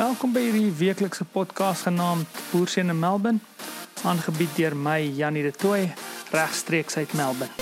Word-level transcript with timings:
Welkom 0.00 0.30
by 0.32 0.40
hierdie 0.40 0.70
weeklikse 0.78 1.26
podcast 1.28 1.84
genaamd 1.84 2.38
Boerseën 2.48 2.88
in 2.88 2.96
Melbourne, 2.96 3.42
aangebied 4.08 4.54
deur 4.56 4.72
my 4.72 5.02
Janie 5.12 5.42
de 5.44 5.50
Tooy 5.52 5.90
regstreeks 6.32 6.96
uit 6.96 7.12
Melbourne. 7.18 7.52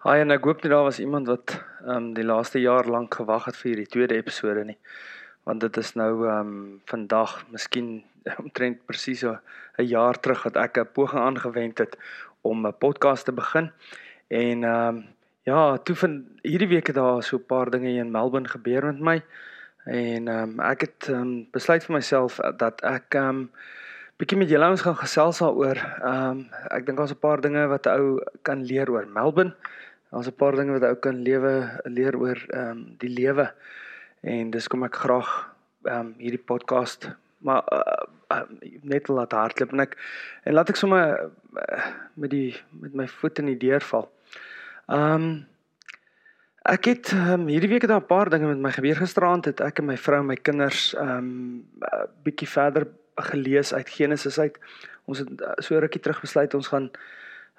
Haai 0.00 0.16
en 0.22 0.32
ek 0.32 0.48
hoop 0.48 0.64
nie 0.64 0.72
daar 0.72 0.88
was 0.88 1.02
iemand 1.04 1.28
wat 1.28 1.58
ehm 1.58 1.92
um, 1.98 2.10
die 2.16 2.24
laaste 2.24 2.64
jaar 2.64 2.88
lank 2.88 3.20
gewag 3.20 3.50
het 3.50 3.60
vir 3.60 3.74
hierdie 3.74 3.90
tweede 3.98 4.16
episode 4.16 4.64
nie. 4.64 4.78
Want 5.50 5.60
dit 5.66 5.76
is 5.82 5.94
nou 5.98 6.12
ehm 6.28 6.50
um, 6.50 6.80
vandag, 6.86 7.30
miskien 7.50 8.04
omtrent 8.42 8.84
presies 8.86 9.24
'n 9.26 9.86
jaar 9.94 10.20
terug 10.22 10.42
dat 10.46 10.56
ek 10.56 10.78
'n 10.78 10.92
poging 10.94 11.22
aangewend 11.22 11.78
het 11.78 11.98
om 12.40 12.66
'n 12.66 12.78
podcast 12.78 13.24
te 13.24 13.32
begin. 13.32 13.72
En 14.28 14.64
ehm 14.64 14.96
um, 14.96 15.06
ja, 15.42 15.78
toe 15.78 15.96
van 15.96 16.12
hierdie 16.42 16.68
week 16.68 16.86
het 16.86 16.96
daar 16.96 17.22
so 17.22 17.36
'n 17.36 17.46
paar 17.46 17.70
dinge 17.70 17.90
in 17.90 18.10
Melbourne 18.10 18.48
gebeur 18.48 18.84
met 18.86 19.00
my. 19.00 19.18
En 19.84 20.28
ehm 20.28 20.50
um, 20.50 20.60
ek 20.60 20.80
het 20.80 21.08
ehm 21.08 21.20
um, 21.20 21.48
besluit 21.50 21.84
vir 21.84 21.94
myself 21.94 22.38
dat 22.56 22.80
ek 22.82 23.14
ehm 23.14 23.28
um, 23.28 23.50
bietjie 24.16 24.38
met 24.38 24.48
julle 24.48 24.70
ons 24.70 24.86
gaan 24.86 24.96
gesels 24.96 25.38
daaroor. 25.38 25.78
Ehm 26.02 26.30
um, 26.30 26.46
ek 26.70 26.86
dink 26.86 26.98
daar's 26.98 27.16
'n 27.16 27.24
paar 27.26 27.40
dinge 27.40 27.66
wat 27.66 27.86
'n 27.86 27.98
ou 27.98 28.22
kan 28.42 28.62
leer 28.62 28.90
oor 28.90 29.06
Melbourne. 29.06 29.54
Daar's 30.10 30.30
'n 30.30 30.38
paar 30.42 30.54
dinge 30.54 30.72
wat 30.78 30.82
'n 30.82 30.92
ou 30.94 30.96
kan 30.96 31.22
lewe 31.22 31.80
leer 31.84 32.14
oor 32.16 32.38
ehm 32.48 32.70
um, 32.70 32.94
die 32.98 33.10
lewe. 33.10 33.50
En 34.20 34.50
dis 34.50 34.68
kom 34.68 34.84
ek 34.84 35.00
graag 35.06 35.30
ehm 35.88 36.00
um, 36.06 36.14
hierdie 36.20 36.44
podcast 36.44 37.08
maar 37.40 37.64
uh, 37.72 38.04
uh, 38.32 38.42
net 38.82 39.08
laat 39.08 39.32
hardloop 39.32 39.72
en 39.72 39.80
ek 39.86 39.96
en 40.44 40.52
laat 40.52 40.68
ek 40.68 40.76
sommer 40.76 41.30
uh, 41.56 41.86
met 42.20 42.32
die 42.32 42.52
met 42.82 42.96
my 42.96 43.06
voet 43.08 43.40
in 43.40 43.48
die 43.52 43.60
deur 43.68 43.84
val. 43.92 44.10
Ehm 44.88 45.14
um, 45.14 45.30
ek 46.68 46.90
het 46.90 47.10
um, 47.16 47.46
hierdie 47.48 47.70
week 47.70 47.86
het 47.86 47.90
daar 47.90 48.04
'n 48.04 48.12
paar 48.12 48.28
dinge 48.28 48.46
met 48.46 48.60
my 48.60 48.72
gebeur 48.76 48.96
gisteraand 49.00 49.48
het 49.48 49.60
ek 49.64 49.78
en 49.80 49.88
my 49.88 49.96
vrou 49.96 50.20
en 50.20 50.26
my 50.26 50.36
kinders 50.36 50.92
ehm 50.94 51.16
um, 51.16 51.64
uh, 51.80 52.04
bietjie 52.24 52.48
verder 52.48 52.86
gelees 53.16 53.72
uit 53.74 53.88
Genesis 53.88 54.38
uit. 54.38 54.58
Ons 55.04 55.18
het 55.18 55.64
so 55.64 55.78
rukkie 55.78 56.00
terug 56.00 56.20
besluit 56.20 56.54
ons 56.54 56.68
gaan 56.68 56.90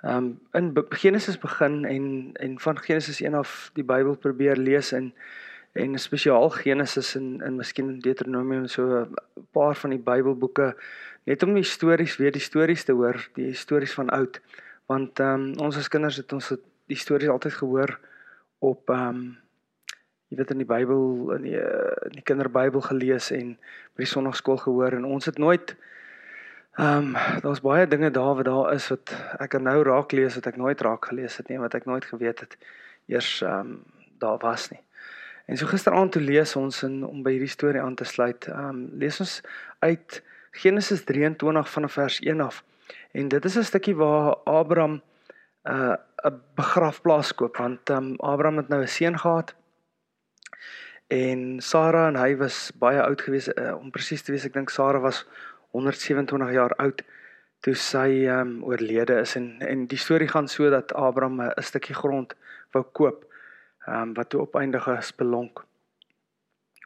ehm 0.02 0.38
um, 0.54 0.74
in 0.76 0.86
Genesis 0.90 1.38
begin 1.38 1.86
en 1.86 2.32
en 2.34 2.60
van 2.60 2.78
Genesis 2.78 3.22
1 3.22 3.34
af 3.34 3.72
die 3.74 3.84
Bybel 3.84 4.16
probeer 4.16 4.58
lees 4.58 4.92
en 4.92 5.14
en 5.74 6.00
spesiaal 6.00 6.50
Genesis 6.50 7.16
en 7.16 7.42
en 7.42 7.56
miskien 7.56 8.00
Deuteronomium 8.00 8.68
so 8.68 9.02
'n 9.02 9.14
paar 9.52 9.76
van 9.76 9.90
die 9.90 10.00
Bybelboeke 10.00 10.76
net 11.24 11.44
om 11.44 11.54
die 11.54 11.64
stories 11.64 12.18
weer 12.18 12.32
die 12.32 12.42
stories 12.42 12.84
te 12.84 12.92
hoor, 12.92 13.30
die 13.34 13.54
stories 13.54 13.94
van 13.94 14.10
oud. 14.10 14.42
Want 14.86 15.20
ehm 15.20 15.34
um, 15.34 15.54
ons 15.60 15.78
as 15.78 15.88
kinders 15.88 16.18
het 16.18 16.34
ons 16.34 16.54
die 16.86 16.98
stories 16.98 17.30
altyd 17.30 17.54
gehoor 17.54 18.00
op 18.60 18.90
ehm 18.90 19.08
um, 19.08 19.38
jy 20.28 20.38
weet 20.38 20.52
in 20.52 20.58
die 20.64 20.68
Bybel 20.68 21.32
in 21.36 21.42
die 21.42 21.60
in 22.08 22.12
die 22.16 22.24
kinderbybel 22.24 22.82
gelees 22.82 23.32
en 23.32 23.58
by 23.96 24.06
die 24.06 24.12
sonnaarskool 24.12 24.58
gehoor 24.58 24.96
en 24.96 25.06
ons 25.06 25.26
het 25.26 25.38
nooit 25.38 25.76
ehm 26.80 27.16
um, 27.16 27.42
daar's 27.44 27.62
baie 27.62 27.88
dinge 27.88 28.12
daar 28.12 28.36
wat 28.36 28.46
daar 28.46 28.74
is 28.74 28.88
wat 28.90 29.12
ek 29.40 29.60
nou 29.60 29.84
raak 29.84 30.12
lees 30.12 30.36
wat 30.36 30.48
ek 30.48 30.58
nooit 30.58 30.82
raak 30.82 31.06
gelees 31.06 31.38
het 31.38 31.50
nie 31.50 31.60
wat 31.60 31.76
ek 31.76 31.86
nooit 31.86 32.06
geweet 32.06 32.40
het 32.40 32.58
eers 33.08 33.42
ehm 33.42 33.60
um, 33.60 33.84
daar 34.22 34.38
was 34.38 34.70
nie. 34.70 34.80
En 35.46 35.58
so 35.58 35.66
gisteraand 35.66 36.12
toe 36.12 36.22
lees 36.22 36.56
ons 36.56 36.84
in 36.84 37.02
om 37.06 37.24
by 37.24 37.32
hierdie 37.36 37.52
storie 37.52 37.82
aan 37.82 37.96
te 37.96 38.08
sluit. 38.08 38.48
Ehm 38.48 38.70
um, 38.70 38.82
lees 39.02 39.20
ons 39.20 39.42
uit 39.80 40.22
Genesis 40.52 41.04
23 41.04 41.70
vanaf 41.70 41.94
vers 41.94 42.20
1 42.20 42.42
af. 42.42 42.64
En 43.12 43.28
dit 43.28 43.46
is 43.46 43.58
'n 43.58 43.64
stukkie 43.64 43.96
waar 43.96 44.36
Abraham 44.46 45.02
'n 45.64 45.72
uh, 45.72 45.96
'n 46.26 46.42
begrafplaas 46.56 47.34
koop 47.36 47.58
want 47.58 47.90
ehm 47.90 47.98
um, 47.98 48.16
Abraham 48.20 48.58
het 48.58 48.68
nou 48.68 48.82
'n 48.82 48.88
seun 48.88 49.20
gehad. 49.20 49.56
En 51.08 51.62
Sara 51.62 52.08
en 52.08 52.16
hy 52.16 52.36
was 52.38 52.72
baie 52.76 53.02
oud 53.02 53.22
gewees 53.22 53.48
uh, 53.48 53.76
om 53.76 53.92
presies 53.92 54.22
te 54.22 54.32
wees. 54.32 54.46
Ek 54.46 54.54
dink 54.54 54.70
Sara 54.70 55.00
was 55.00 55.26
127 55.72 56.52
jaar 56.52 56.74
oud 56.76 57.04
toe 57.60 57.76
sy 57.76 58.26
ehm 58.26 58.40
um, 58.40 58.64
oorlede 58.64 59.20
is 59.22 59.36
en 59.36 59.60
en 59.60 59.88
die 59.88 59.98
storie 59.98 60.28
gaan 60.28 60.48
so 60.48 60.70
dat 60.70 60.94
Abraham 60.94 61.42
'n 61.42 61.62
stukkie 61.62 61.96
grond 61.96 62.36
wou 62.72 62.84
koop 62.84 63.26
ehm 63.86 64.02
um, 64.02 64.14
wat 64.14 64.30
toe 64.30 64.42
opeindig 64.42 64.88
is 64.88 65.16
belonk 65.16 65.66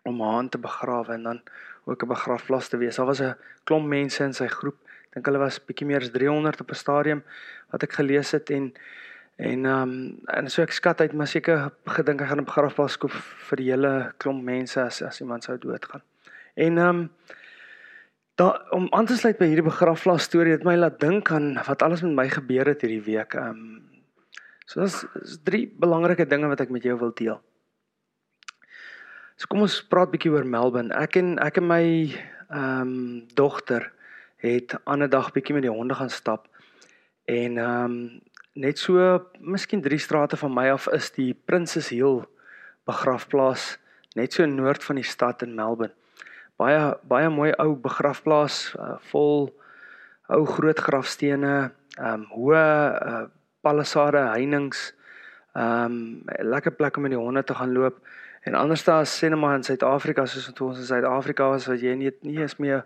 om 0.04 0.22
haar 0.22 0.50
te 0.50 0.58
begrawe 0.58 1.14
en 1.14 1.24
dan 1.24 1.42
ook 1.86 2.04
'n 2.04 2.08
begrafplaas 2.08 2.68
te 2.68 2.78
wees. 2.78 2.96
Daar 2.96 3.06
was 3.06 3.22
'n 3.22 3.36
klomp 3.64 3.88
mense 3.88 4.24
in 4.24 4.34
sy 4.34 4.48
groep. 4.48 4.78
Ek 5.08 5.14
dink 5.14 5.26
hulle 5.26 5.38
was 5.38 5.66
bietjie 5.66 5.88
meer 5.88 6.02
as 6.02 6.12
300 6.12 6.62
op 6.62 6.70
'n 6.70 6.76
stadium 6.76 7.24
wat 7.72 7.84
ek 7.84 7.94
gelees 7.94 8.32
het 8.32 8.50
en 8.50 8.74
en 9.36 9.66
ehm 9.66 9.82
um, 9.82 10.20
en 10.26 10.50
so 10.50 10.62
ek 10.62 10.72
skat 10.72 11.02
uit 11.02 11.14
maar 11.14 11.28
seker 11.28 11.72
gedink 11.86 12.22
ek 12.22 12.28
gaan 12.28 12.40
'n 12.40 12.52
begrafplaas 12.52 12.98
koop 12.98 13.12
vir 13.48 13.58
die 13.58 13.72
hele 13.72 14.14
klomp 14.18 14.44
mense 14.44 14.82
as 14.82 15.02
as 15.02 15.22
iemand 15.22 15.44
sou 15.44 15.58
doodgaan. 15.58 16.02
En 16.54 16.78
ehm 16.78 16.88
um, 16.88 17.10
Da 18.36 18.66
om 18.76 18.88
aan 18.92 19.06
te 19.08 19.16
sluit 19.16 19.38
by 19.40 19.48
hierdie 19.48 19.64
begrafplaas 19.64 20.26
storie 20.28 20.52
het 20.52 20.66
my 20.68 20.74
laat 20.76 20.98
dink 21.00 21.30
aan 21.32 21.54
wat 21.56 21.84
alles 21.86 22.02
met 22.04 22.18
my 22.18 22.26
gebeur 22.28 22.68
het 22.68 22.82
hierdie 22.84 23.04
week. 23.06 23.34
Ehm 23.34 23.48
um, 23.48 23.75
So 24.66 24.81
dis 24.81 25.03
is 25.22 25.38
drie 25.46 25.66
belangrike 25.70 26.26
dinge 26.26 26.50
wat 26.50 26.64
ek 26.66 26.72
met 26.74 26.86
jou 26.86 26.98
wil 26.98 27.14
deel. 27.14 27.38
So 29.38 29.50
kom 29.52 29.66
ons 29.66 29.81
praat 29.92 30.14
bietjie 30.14 30.31
oor 30.34 30.48
Melbourne. 30.48 30.94
Ek 30.96 31.20
en 31.22 31.36
ek 31.44 31.59
en 31.62 31.68
my 31.70 31.84
ehm 32.46 32.81
um, 32.81 32.96
dogter 33.38 33.92
het 34.42 34.76
aan 34.86 35.03
'n 35.03 35.09
dag 35.09 35.31
bietjie 35.34 35.53
met 35.53 35.66
die 35.66 35.74
honde 35.74 35.96
gaan 35.96 36.09
stap. 36.09 36.48
En 37.26 37.58
ehm 37.58 37.86
um, 37.86 38.22
net 38.53 38.80
so 38.80 39.26
miskien 39.40 39.81
3 39.81 39.98
strate 40.00 40.38
van 40.38 40.53
my 40.53 40.70
af 40.72 40.88
is 40.88 41.12
die 41.12 41.34
Princess 41.34 41.90
Hill 41.90 42.24
begrafplaas 42.86 43.78
net 44.16 44.34
so 44.34 44.46
noord 44.46 44.84
van 44.84 44.96
die 44.96 45.03
stad 45.03 45.42
in 45.42 45.56
Melbourne. 45.56 45.94
Baie 46.56 46.96
baie 47.03 47.30
mooi 47.30 47.52
ou 47.59 47.76
begrafplaas 47.76 48.76
uh, 48.80 48.96
vol 49.12 49.52
ou 50.32 50.46
groot 50.46 50.80
grafstene, 50.80 51.72
ehm 51.97 52.14
um, 52.14 52.30
hoë 52.32 52.66
uh, 53.06 53.26
palisade, 53.66 54.22
heininge. 54.36 54.94
Ehm 55.56 55.98
um, 55.98 56.24
lekker 56.53 56.74
plek 56.76 56.98
om 56.98 57.06
in 57.08 57.16
die 57.16 57.20
honde 57.20 57.44
te 57.44 57.56
gaan 57.56 57.74
loop. 57.74 58.00
En 58.46 58.53
anders 58.53 58.84
daar 58.84 59.06
sê 59.09 59.30
net 59.31 59.40
maar 59.40 59.56
in 59.56 59.64
Suid-Afrika 59.64 60.26
soos 60.26 60.50
wat 60.52 60.62
ons 60.62 60.81
in 60.84 60.90
Suid-Afrika 60.90 61.48
was 61.50 61.66
wat 61.72 61.81
jy 61.81 61.96
nie 61.98 62.12
nie 62.22 62.42
eens 62.42 62.58
meer 62.62 62.84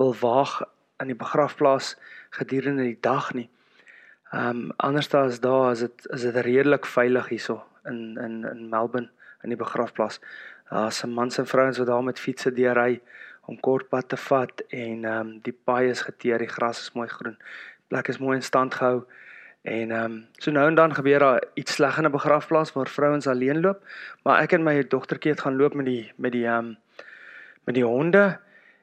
wil 0.00 0.14
waag 0.20 0.62
aan 0.96 1.12
die 1.12 1.18
begrafplaas 1.18 1.94
gedurende 2.38 2.82
die 2.88 2.98
dag 3.00 3.34
nie. 3.34 3.48
Ehm 4.32 4.64
um, 4.64 4.72
anders 4.76 5.08
daar 5.08 5.28
is 5.30 5.40
daar 5.40 5.70
is 5.72 5.84
dit 5.84 6.08
is 6.16 6.24
dit 6.26 6.40
redelik 6.48 6.86
veilig 6.86 7.28
hierso 7.28 7.62
in 7.84 8.16
in 8.24 8.44
in 8.52 8.68
Melbourne 8.68 9.10
in 9.42 9.54
die 9.54 9.58
begrafplaas. 9.58 10.20
Daar's 10.70 10.98
se 10.98 11.06
mans 11.06 11.38
en 11.38 11.46
vrouens 11.46 11.78
wat 11.78 11.86
daar 11.86 12.02
met 12.02 12.18
fietsse 12.18 12.52
deurry 12.52 13.00
om 13.46 13.60
kort 13.60 13.88
pad 13.88 14.08
te 14.08 14.16
vat 14.16 14.64
en 14.68 15.04
ehm 15.04 15.20
um, 15.20 15.38
die 15.42 15.54
paai 15.64 15.90
is 15.90 16.02
geteer, 16.08 16.38
die 16.38 16.54
gras 16.56 16.80
is 16.80 16.92
mooi 16.92 17.08
groen. 17.08 17.38
Plek 17.88 18.08
is 18.08 18.18
mooi 18.18 18.36
in 18.36 18.42
stand 18.42 18.74
gehou. 18.74 19.04
En 19.66 19.90
ehm 19.90 20.04
um, 20.04 20.26
so 20.38 20.50
nou 20.50 20.68
en 20.68 20.74
dan 20.74 20.94
gebeur 20.94 21.18
daar 21.18 21.44
iets 21.54 21.72
sleg 21.72 21.98
in 21.98 22.04
'n 22.06 22.10
begrafplaas 22.10 22.72
waar 22.72 22.88
vrouens 22.88 23.26
alleen 23.26 23.60
loop, 23.60 23.82
maar 24.22 24.42
ek 24.42 24.52
en 24.52 24.62
my 24.62 24.88
dogtertjie 24.88 25.30
het 25.30 25.40
gaan 25.40 25.56
loop 25.56 25.74
met 25.74 25.86
die 25.86 26.12
met 26.16 26.32
die 26.32 26.46
ehm 26.46 26.58
um, 26.58 26.76
met 27.64 27.74
die 27.74 27.84
honde 27.84 28.38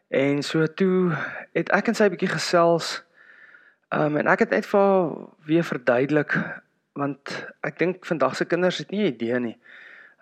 en 0.08 0.44
so 0.44 0.66
toe 0.74 1.16
het 1.54 1.70
ek 1.70 1.88
en 1.88 1.96
sy 1.96 2.04
'n 2.04 2.10
bietjie 2.10 2.36
gesels. 2.36 3.04
Ehm 3.90 4.02
um, 4.02 4.18
en 4.18 4.28
ek 4.28 4.40
het 4.40 4.50
net 4.50 4.66
vir 4.66 4.80
haar 4.80 5.12
weer 5.46 5.64
verduidelik 5.64 6.36
want 6.94 7.48
ek 7.62 7.80
dink 7.80 8.06
vandag 8.06 8.36
se 8.36 8.46
kinders 8.46 8.78
het 8.78 8.92
nie 8.92 9.04
'n 9.04 9.14
idee 9.14 9.40
nie. 9.40 9.58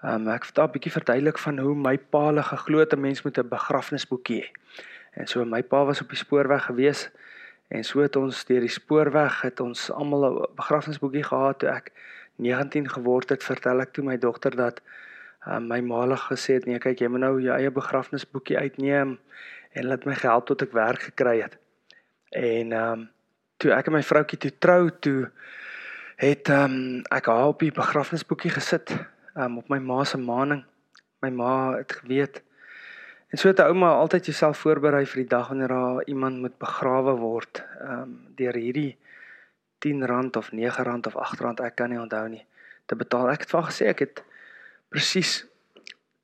Ehm 0.03 0.13
um, 0.13 0.27
ek 0.27 0.45
het 0.45 0.55
daar 0.55 0.67
'n 0.67 0.71
bietjie 0.71 0.91
verduidelik 0.91 1.37
van 1.37 1.57
hoe 1.57 1.75
my 1.75 1.97
pa 1.97 2.25
hulle 2.25 2.43
geglo 2.43 2.79
het 2.79 2.93
'n 2.93 3.01
mens 3.01 3.23
moet 3.23 3.37
'n 3.37 3.49
begrafnisboekie 3.49 4.41
hê. 4.41 4.47
En 5.11 5.27
so 5.27 5.45
my 5.45 5.63
pa 5.63 5.85
was 5.85 6.01
op 6.01 6.09
die 6.09 6.17
spoorweg 6.17 6.65
gewees 6.65 7.09
En 7.71 7.83
so 7.87 8.01
het 8.03 8.15
ons 8.19 8.45
deur 8.45 8.63
die 8.65 8.71
spoorweg 8.71 9.41
het 9.47 9.59
ons 9.63 9.87
almal 9.91 10.25
'n 10.27 10.47
begrafnisboekie 10.59 11.23
gehad 11.23 11.59
toe 11.59 11.69
ek 11.69 11.91
19 12.35 12.89
geword 12.89 13.29
het, 13.29 13.43
vertel 13.43 13.81
ek 13.81 13.93
toe 13.93 14.03
my 14.03 14.17
dogter 14.17 14.55
dat 14.55 14.81
uh, 15.47 15.59
my 15.59 15.79
ma 15.79 16.01
al 16.03 16.15
gesê 16.17 16.57
het 16.59 16.65
nee, 16.65 16.79
kyk 16.79 16.99
jy 16.99 17.07
moet 17.07 17.23
nou 17.23 17.41
jou 17.41 17.55
eie 17.55 17.71
begrafnisboekie 17.71 18.57
uitneem 18.57 19.19
en 19.71 19.87
laat 19.87 20.05
my 20.05 20.15
help 20.19 20.45
tot 20.45 20.61
ek 20.61 20.75
werk 20.75 21.01
gekry 21.11 21.41
het. 21.41 21.57
En 22.29 22.71
ehm 22.71 22.91
um, 22.91 23.09
toe 23.61 23.71
ek 23.71 23.87
en 23.87 23.93
my 23.93 24.03
vroutjie 24.03 24.39
toe 24.41 24.51
trou 24.59 24.89
toe 24.99 25.29
het 26.15 26.49
ehm 26.49 26.75
um, 26.75 27.01
ek 27.09 27.25
haar 27.31 27.53
op 27.53 27.59
die 27.59 27.71
begrafnisboekie 27.71 28.51
gesit 28.51 28.95
um, 29.35 29.57
op 29.57 29.69
my 29.69 29.79
ma 29.79 30.03
se 30.03 30.17
maaning. 30.17 30.65
My 31.21 31.29
ma 31.29 31.77
het 31.77 31.91
geweet 32.01 32.43
En 33.31 33.37
so 33.37 33.47
het 33.47 33.59
'n 33.59 33.69
ouma 33.71 33.89
altyd 33.95 34.25
jouself 34.25 34.57
voorberei 34.57 35.05
vir 35.05 35.21
die 35.23 35.31
dag 35.35 35.47
wanneer 35.47 35.67
daar 35.67 36.03
iemand 36.03 36.39
moet 36.39 36.57
begrawe 36.57 37.13
word, 37.15 37.63
ehm 37.79 38.01
um, 38.01 38.33
deur 38.35 38.53
hierdie 38.53 38.97
R10 39.81 40.37
of 40.37 40.51
R9 40.51 41.07
of 41.07 41.15
R8, 41.15 41.63
ek 41.63 41.75
kan 41.75 41.89
nie 41.89 41.99
onthou 41.99 42.27
nie, 42.27 42.45
te 42.85 42.95
betaal. 42.95 43.29
Ek 43.29 43.39
het 43.39 43.49
van 43.49 43.63
gesê 43.63 43.87
ek 43.87 43.99
het 43.99 44.23
presies 44.89 45.45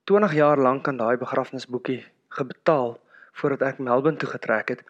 20 0.04 0.33
jaar 0.33 0.57
lank 0.57 0.88
aan 0.88 0.98
daai 0.98 1.18
begrafnisboekie 1.18 2.06
gebetaal 2.30 3.00
voordat 3.31 3.62
ek 3.62 3.80
Melbourne 3.80 4.19
toe 4.19 4.30
getrek 4.30 4.69
het. 4.69 4.83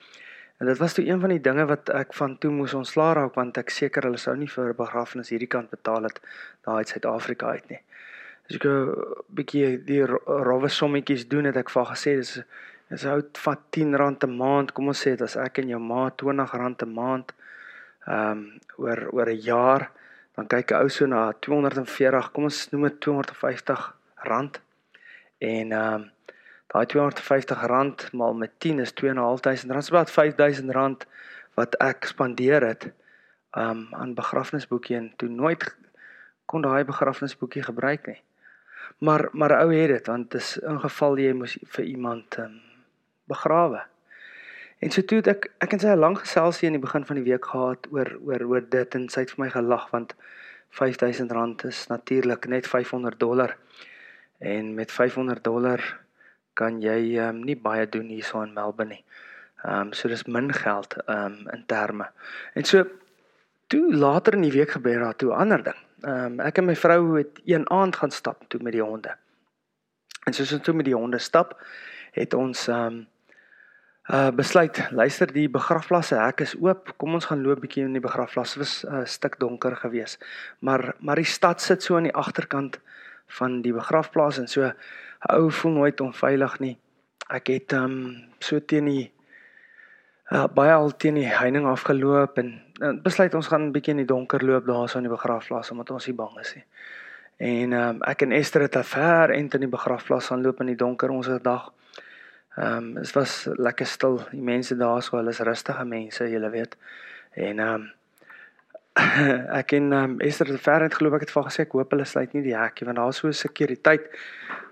En 0.57 0.65
dit 0.65 0.77
was 0.77 0.93
toe 0.93 1.05
een 1.05 1.19
van 1.19 1.29
die 1.29 1.41
dinge 1.41 1.65
wat 1.65 1.89
ek 1.89 2.13
van 2.13 2.37
toe 2.37 2.51
moes 2.51 2.73
ontslaa 2.73 3.13
raak 3.13 3.35
want 3.35 3.57
ek 3.57 3.69
seker 3.69 4.03
hulle 4.03 4.17
sou 4.17 4.35
nie 4.35 4.49
vir 4.49 4.69
'n 4.73 4.75
begrafnis 4.77 5.29
hierdie 5.29 5.53
kant 5.55 5.69
betaal 5.69 6.03
het 6.09 6.19
daai 6.65 6.77
uit 6.77 6.89
Suid-Afrika 6.89 7.47
uit 7.47 7.69
nie. 7.69 7.81
As 8.47 8.55
ek 8.55 8.65
'n 8.65 8.91
bietjie 9.37 9.69
die 9.83 10.03
rowwe 10.47 10.69
sommetjies 10.71 11.27
doen 11.27 11.49
het 11.49 11.57
ek 11.59 11.69
vir 11.69 11.85
gesê 11.91 12.11
dis 12.15 12.33
dis 12.89 13.03
hou 13.03 13.19
vat 13.45 13.59
R10 13.75 14.23
'n 14.23 14.37
maand, 14.37 14.71
kom 14.71 14.87
ons 14.87 15.01
sê 15.03 15.11
dit 15.15 15.21
as 15.21 15.35
ek 15.35 15.59
en 15.59 15.69
jou 15.73 15.79
ma 15.79 16.09
R20 16.09 16.85
'n 16.85 16.93
maand 16.93 17.33
ehm 18.07 18.31
um, 18.31 18.59
oor 18.77 18.99
oor 19.11 19.29
'n 19.29 19.41
jaar. 19.51 19.91
Dan 20.35 20.47
kyk 20.47 20.71
'n 20.71 20.81
ou 20.83 20.89
so 20.89 21.05
na 21.05 21.33
240, 21.33 22.31
kom 22.31 22.43
ons 22.43 22.71
noem 22.71 22.83
dit 22.87 23.05
R250 23.07 23.81
en 25.39 25.71
ehm 25.71 25.93
um, 25.93 26.11
daai 26.71 26.85
R250 26.85 28.13
maal 28.13 28.33
met 28.33 28.51
10 28.59 28.79
is 28.79 28.93
R2.500 28.93 29.71
rand, 29.75 29.85
so 29.85 29.93
wat 29.93 30.09
R5000 30.09 31.07
wat 31.55 31.75
ek 31.81 32.05
spandeer 32.05 32.63
het 32.63 32.91
um 33.57 33.87
aan 33.91 34.13
begrafnisboekie. 34.13 34.95
En 34.95 35.11
toe 35.17 35.29
nooit 35.29 35.75
kon 36.45 36.61
daai 36.61 36.83
begrafnisboekie 36.83 37.63
gebruik 37.63 38.07
nie. 38.07 38.21
Maar 38.97 39.29
maar 39.31 39.53
ou 39.61 39.73
het 39.73 39.89
dit 39.89 40.07
want 40.07 40.31
dit 40.31 40.41
is 40.41 40.57
in 40.57 40.79
geval 40.79 41.17
jy 41.17 41.33
moes 41.33 41.57
vir 41.75 41.85
iemand 41.85 42.37
um 42.37 42.61
begrawe. 43.27 43.81
En 44.79 44.91
so 44.93 45.01
toe 45.01 45.21
ek 45.25 45.49
ek 45.63 45.73
en 45.73 45.79
sy 45.79 45.87
'n 45.93 45.99
lang 45.99 46.17
geselsie 46.17 46.67
in 46.67 46.77
die 46.77 46.85
begin 46.87 47.05
van 47.05 47.15
die 47.15 47.29
week 47.29 47.45
gehad 47.45 47.87
oor 47.91 48.09
oor 48.25 48.43
oor 48.45 48.63
dit 48.69 48.95
en 48.95 49.09
sy 49.09 49.19
het 49.19 49.31
vir 49.31 49.45
my 49.45 49.49
gelag 49.49 49.89
want 49.91 50.15
R5000 50.71 51.65
is 51.65 51.87
natuurlik 51.87 52.47
net 52.47 52.67
500 52.67 53.19
dollar. 53.19 53.57
En 54.39 54.75
met 54.75 54.91
500 54.91 55.43
dollar 55.43 55.81
kan 56.53 56.81
jy 56.81 57.17
um, 57.21 57.41
nie 57.45 57.55
baie 57.55 57.89
doen 57.89 58.09
hierso 58.09 58.41
in 58.41 58.53
Melbourne 58.53 58.93
nie. 58.93 59.03
Ehm 59.63 59.87
um, 59.87 59.93
so 59.93 60.07
dis 60.07 60.23
min 60.27 60.53
geld 60.53 60.93
ehm 61.05 61.25
um, 61.25 61.49
in 61.53 61.65
terme. 61.65 62.09
En 62.53 62.63
so 62.63 62.85
toe 63.67 63.95
later 63.95 64.33
in 64.33 64.45
die 64.45 64.51
week 64.51 64.69
gebeur 64.77 64.99
daar 64.99 65.15
toe 65.15 65.33
'n 65.33 65.39
ander 65.39 65.63
ding. 65.63 65.86
Ehm 66.05 66.37
um, 66.37 66.39
ek 66.45 66.57
en 66.61 66.65
my 66.65 66.75
vrou 66.75 67.17
het 67.17 67.39
een 67.45 67.69
aand 67.73 67.95
gaan 67.95 68.11
stap 68.11 68.43
toe 68.47 68.61
met 68.63 68.73
die 68.73 68.83
honde. 68.83 69.15
En 70.25 70.33
soos 70.33 70.51
ons 70.53 70.63
toe 70.63 70.73
met 70.73 70.85
die 70.85 70.95
honde 70.95 71.17
stap, 71.17 71.55
het 72.11 72.33
ons 72.33 72.67
ehm 72.67 72.85
um, 72.85 73.07
uh 74.07 74.29
besluit, 74.31 74.77
luister 74.91 75.31
die 75.33 75.49
begrafplaas 75.51 76.07
se 76.07 76.15
hek 76.15 76.39
is 76.45 76.53
oop. 76.61 76.93
Kom 76.97 77.17
ons 77.17 77.25
gaan 77.27 77.41
loop 77.43 77.59
bietjie 77.59 77.83
in 77.83 77.97
die 77.97 78.03
begrafplaas. 78.03 78.53
Dit 78.53 78.63
was 78.63 78.75
'n 78.85 78.93
uh, 78.93 79.05
stuk 79.05 79.39
donker 79.39 79.75
geweest. 79.75 80.25
Maar 80.59 80.95
maar 80.99 81.15
die 81.15 81.25
stad 81.25 81.61
sit 81.61 81.83
so 81.83 81.95
aan 81.95 82.07
die 82.07 82.15
agterkant 82.15 82.79
van 83.27 83.61
die 83.61 83.73
begrafplaas 83.73 84.37
en 84.37 84.47
so 84.47 84.71
ou 85.19 85.51
voel 85.51 85.71
nooit 85.71 86.01
onveilig 86.01 86.59
nie. 86.59 86.77
Ek 87.27 87.47
het 87.47 87.71
ehm 87.71 87.83
um, 87.83 88.23
so 88.39 88.59
teen 88.65 88.85
die 88.85 89.11
uh, 90.31 90.47
baie 90.53 90.73
al 90.73 90.91
teen 90.97 91.19
die 91.19 91.27
heining 91.29 91.65
afgeloop 91.65 92.37
en 92.41 92.53
uh, 92.81 92.93
besluit 93.03 93.33
ons 93.33 93.47
gaan 93.47 93.67
'n 93.67 93.71
bietjie 93.71 93.95
in 93.95 94.03
die 94.03 94.11
donker 94.13 94.43
loop 94.43 94.65
daarso 94.65 94.97
in 94.97 95.07
die 95.07 95.15
begrafplaas 95.15 95.71
omdat 95.71 95.91
ons 95.91 96.07
nie 96.07 96.15
bang 96.15 96.39
is 96.39 96.55
nie. 96.55 96.65
En 97.37 97.73
um, 97.73 98.01
ek 98.01 98.21
en 98.21 98.31
Esther 98.31 98.61
het 98.61 98.77
ver 98.85 99.29
ent 99.29 99.53
in 99.53 99.61
die 99.61 99.69
begrafplaas 99.69 100.27
gaan 100.27 100.41
loop 100.41 100.59
in 100.59 100.73
die 100.73 100.79
donker 100.79 101.09
ons 101.09 101.27
het 101.27 101.43
dag. 101.43 101.71
Ehm 102.57 102.77
um, 102.77 102.93
dit 102.93 103.11
was 103.13 103.47
lekker 103.57 103.85
stil. 103.85 104.17
Die 104.31 104.41
mense 104.41 104.75
daarso, 104.75 105.17
hulle 105.17 105.29
is 105.29 105.39
rustige 105.39 105.85
mense, 105.85 106.25
jy 106.25 106.49
weet. 106.49 106.77
En 107.33 107.59
ehm 107.59 107.73
um, 107.73 107.91
ek 109.61 109.75
en 109.77 109.91
um, 109.93 110.19
Esther 110.25 110.47
het 110.47 110.61
ver 110.61 110.81
uit 110.81 110.93
geloop 110.93 111.13
ek 111.19 111.27
het 111.27 111.31
vir 111.35 111.43
gesê 111.43 111.65
ek 111.67 111.75
hoop 111.77 111.91
hulle 111.93 112.05
sluit 112.05 112.33
nie 112.33 112.41
die 112.41 112.55
hekkie 112.57 112.87
want 112.87 112.97
daar 112.97 113.11
is 113.13 113.19
so 113.21 113.27
'n 113.27 113.33
sekuriteit 113.33 114.07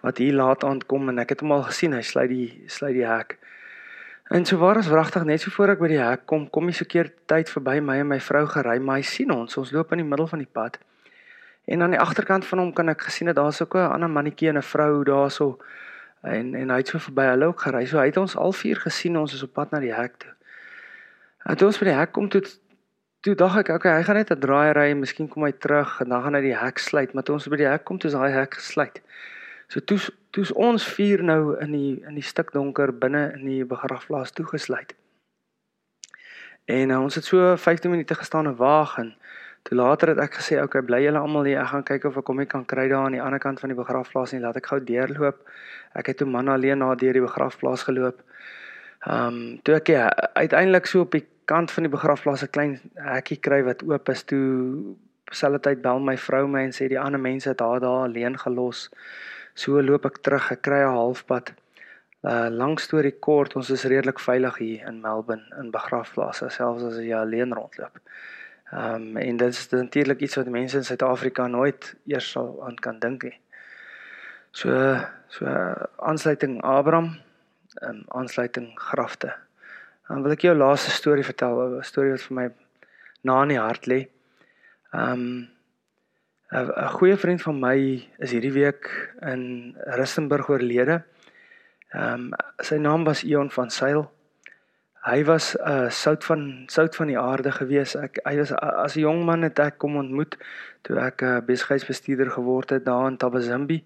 wat 0.02 0.18
hier 0.18 0.34
laat 0.34 0.64
aankom 0.64 1.10
en 1.10 1.20
ek 1.20 1.30
het 1.30 1.42
hom 1.42 1.52
al 1.52 1.64
gesien 1.70 1.94
hy 1.94 2.02
sluit 2.02 2.30
die 2.30 2.64
sluit 2.68 2.96
die 2.96 3.06
hek. 3.06 3.38
En 4.30 4.46
so 4.46 4.58
waar 4.58 4.78
is 4.78 4.88
wragtig 4.88 5.24
net 5.24 5.42
so 5.42 5.52
voor 5.54 5.76
ek 5.76 5.80
by 5.80 5.88
die 5.92 6.02
hek 6.02 6.26
kom 6.26 6.48
kom 6.50 6.66
die 6.66 6.74
sekuriteit 6.74 7.50
verby 7.50 7.78
my 7.80 8.00
en 8.02 8.08
my 8.10 8.18
vrou 8.20 8.46
gery 8.50 8.80
maar 8.82 8.98
hy 8.98 9.06
sien 9.06 9.32
ons 9.32 9.58
ons 9.62 9.72
loop 9.72 9.92
in 9.94 10.02
die 10.02 10.08
middel 10.08 10.28
van 10.28 10.42
die 10.42 10.50
pad. 10.50 10.80
En 11.70 11.82
aan 11.86 11.94
die 11.94 12.02
agterkant 12.02 12.46
van 12.46 12.64
hom 12.64 12.72
kan 12.74 12.90
ek 12.90 13.06
gesien 13.06 13.30
dat 13.30 13.38
daar's 13.38 13.62
ook 13.62 13.76
'n 13.76 13.94
ander 13.94 14.10
mannetjie 14.10 14.50
en 14.50 14.58
'n 14.58 14.66
vrou 14.74 15.04
daarso 15.04 15.58
en 16.24 16.56
en 16.56 16.70
hy 16.70 16.78
het 16.78 16.88
so 16.88 16.98
verby 16.98 17.26
hulle 17.30 17.46
ook 17.46 17.62
gery. 17.62 17.86
So 17.86 17.98
hy 17.98 18.06
het 18.06 18.18
ons 18.18 18.36
al 18.36 18.54
vier 18.54 18.76
gesien 18.76 19.18
ons 19.18 19.34
is 19.34 19.44
op 19.44 19.54
pad 19.54 19.72
na 19.72 19.80
die 19.80 19.94
hek 19.94 20.18
toe. 20.18 20.34
En 21.46 21.58
toe 21.58 21.68
ons 21.68 21.80
by 21.80 21.86
die 21.86 22.00
hek 22.00 22.12
kom 22.12 22.30
toe 22.30 22.42
toe 23.22 23.36
dink 23.36 23.56
ek, 23.58 23.70
okay, 23.70 23.98
hy 23.98 24.04
gaan 24.04 24.16
net 24.16 24.32
'n 24.32 24.40
draai 24.40 24.74
ry 24.74 24.90
en 24.92 25.00
miskien 25.00 25.28
kom 25.28 25.44
hy 25.44 25.52
terug 25.52 26.02
en 26.02 26.10
dan 26.10 26.24
gaan 26.24 26.36
hy 26.36 26.42
die 26.42 26.58
hek 26.58 26.78
sluit, 26.78 27.14
maar 27.14 27.24
toe 27.24 27.36
ons 27.36 27.48
by 27.48 27.58
die 27.58 27.68
hek 27.68 27.84
kom, 27.84 27.98
toe 27.98 28.10
is 28.10 28.14
daai 28.14 28.32
hek 28.32 28.54
gesluit. 28.54 29.02
So 29.76 29.84
toe 29.84 30.00
toe's 30.32 30.54
ons 30.56 30.86
vier 30.96 31.20
nou 31.20 31.58
in 31.60 31.74
die 31.76 31.90
in 32.08 32.16
die 32.16 32.24
stik 32.24 32.54
donker 32.56 32.94
binne 32.96 33.26
in 33.36 33.42
die 33.44 33.66
begrafplaas 33.68 34.32
toegesluit. 34.32 34.94
En 36.72 36.94
uh, 36.96 37.00
ons 37.04 37.18
het 37.20 37.28
so 37.28 37.50
15 37.60 37.92
minute 37.92 38.16
gestaan 38.16 38.48
en 38.48 38.56
wag 38.56 38.94
en 39.04 39.10
toe 39.68 39.76
later 39.76 40.14
het 40.14 40.22
ek 40.24 40.38
gesê, 40.40 40.62
okay, 40.64 40.80
bly 40.86 41.02
julle 41.04 41.20
almal 41.20 41.50
hier, 41.50 41.60
ek 41.60 41.74
gaan 41.74 41.86
kyk 41.90 42.08
of 42.08 42.22
ek 42.22 42.32
hom 42.32 42.40
kan 42.48 42.64
kry 42.64 42.88
daar 42.88 43.10
aan 43.10 43.18
die 43.18 43.22
ander 43.22 43.44
kant 43.44 43.60
van 43.60 43.74
die 43.74 43.78
begrafplaas 43.78 44.32
en 44.32 44.46
laat 44.48 44.62
ek 44.62 44.72
gou 44.72 44.80
deurloop. 44.80 45.44
Ek 46.00 46.14
het 46.14 46.22
toe 46.24 46.30
man 46.30 46.54
alleen 46.56 46.80
na 46.80 46.94
deur 46.96 47.20
die 47.20 47.26
begrafplaas 47.28 47.84
geloop. 47.90 48.24
Ehm 49.04 49.28
um, 49.28 49.44
toe 49.68 49.76
ek 49.82 49.92
ja, 49.92 50.08
uiteindelik 50.40 50.88
so 50.88 51.04
op 51.04 51.20
die 51.20 51.26
kant 51.52 51.76
van 51.76 51.90
die 51.90 51.96
begrafplaas 51.98 52.48
'n 52.48 52.56
klein 52.56 52.80
hekkie 52.96 53.42
kry 53.44 53.60
wat 53.68 53.84
oop 53.84 54.10
is 54.10 54.24
toe 54.24 54.96
selfde 55.36 55.60
tyd 55.68 55.82
bel 55.84 56.00
my 56.00 56.16
vrou 56.16 56.48
my 56.48 56.64
en 56.64 56.72
sê 56.72 56.88
die 56.88 57.00
ander 57.00 57.20
mense 57.20 57.50
het 57.50 57.60
haar 57.60 57.84
daar 57.84 58.08
alleen 58.08 58.40
gelos. 58.40 58.90
So 59.56 59.80
loop 59.82 60.06
ek 60.06 60.20
terug, 60.22 60.52
ek 60.52 60.62
kry 60.68 60.82
'n 60.84 60.98
halfpad. 61.00 61.54
Uh 62.26 62.50
lang 62.50 62.80
storie 62.80 63.16
kort, 63.28 63.56
ons 63.56 63.70
is 63.70 63.86
redelik 63.86 64.20
veilig 64.20 64.58
hier 64.58 64.88
in 64.88 65.02
Melbourne 65.02 65.46
in 65.60 65.72
begrafplase 65.72 66.50
selfs 66.50 66.84
as 66.84 66.98
jy 66.98 67.14
alleen 67.16 67.54
rondloop. 67.54 68.00
Ehm 68.74 68.96
um, 68.96 69.18
en 69.18 69.38
dit 69.38 69.48
is 69.48 69.70
natuurlik 69.70 70.20
iets 70.20 70.36
wat 70.36 70.48
mense 70.50 70.78
in 70.78 70.84
Suid-Afrika 70.84 71.48
nooit 71.48 71.96
eers 72.06 72.32
sal 72.32 72.64
aan 72.66 72.76
kan 72.76 73.00
dink 73.00 73.24
nie. 73.24 73.38
So 74.52 74.70
so 75.30 75.46
aansluiting 75.98 76.62
Abraham, 76.64 77.20
ehm 77.82 77.90
um, 77.90 78.04
aansluiting 78.08 78.72
grafte. 78.76 79.34
Dan 80.08 80.24
wil 80.24 80.36
ek 80.36 80.42
jou 80.42 80.56
laaste 80.56 80.92
storie 80.92 81.24
vertel, 81.24 81.62
'n 81.80 81.84
storie 81.84 82.12
wat 82.12 82.28
vir 82.28 82.36
my 82.36 82.50
na 83.24 83.42
in 83.44 83.50
die 83.50 83.60
hart 83.60 83.88
lê. 83.88 84.08
Um 84.94 85.48
'n 86.54 86.90
goeie 86.98 87.18
vriend 87.18 87.42
van 87.42 87.60
my 87.60 87.78
is 88.18 88.32
hierdie 88.32 88.54
week 88.54 88.90
in 89.22 89.76
Rustenburg 89.98 90.50
oorlede. 90.50 91.04
Um 91.94 92.34
sy 92.62 92.78
naam 92.78 93.04
was 93.04 93.24
Ion 93.24 93.50
van 93.52 93.70
Sail. 93.70 94.06
Hy 95.06 95.24
was 95.26 95.56
'n 95.58 95.70
uh, 95.70 95.90
sout 95.90 96.24
van 96.26 96.64
sout 96.68 96.96
van 96.96 97.08
die 97.08 97.20
aarde 97.20 97.52
gewees. 97.52 97.96
Ek 97.96 98.20
hy 98.26 98.38
was 98.38 98.52
as 98.54 98.96
'n 98.96 99.02
jong 99.02 99.26
man 99.26 99.42
het 99.42 99.60
ek 99.60 99.78
kom 99.78 99.98
ontmoet 99.98 100.38
toe 100.82 101.00
ek 101.00 101.22
'n 101.22 101.26
uh, 101.26 101.42
besigheidsbestuurder 101.42 102.32
geword 102.32 102.70
het 102.70 102.86
daar 102.86 103.08
in 103.08 103.18
Tabazimbi. 103.18 103.84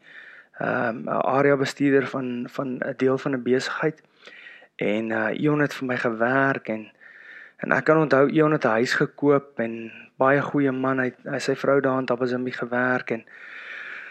Um 0.60 1.08
'n 1.08 1.08
area 1.08 1.56
bestuurder 1.56 2.08
van 2.08 2.48
van 2.50 2.80
'n 2.84 2.94
deel 2.98 3.18
van 3.18 3.36
'n 3.36 3.44
besigheid 3.44 4.02
en 4.76 5.12
uh 5.12 5.32
Ion 5.32 5.60
het 5.60 5.74
vir 5.74 5.88
my 5.88 5.98
gewerk 5.98 6.68
en 6.68 6.92
en 7.64 7.76
ek 7.76 7.86
kan 7.90 8.02
onthou 8.02 8.28
Ion 8.30 8.52
het 8.52 8.66
'n 8.66 8.78
huis 8.80 8.94
gekoop 8.94 9.60
en 9.60 9.92
baie 10.18 10.42
goeie 10.42 10.72
man 10.72 11.00
hy 11.00 11.12
hy 11.26 11.40
sy 11.40 11.56
vrou 11.56 11.80
daar 11.82 12.00
in 12.00 12.06
Tabazimbi 12.06 12.52
gewerk 12.52 13.12
en 13.12 13.24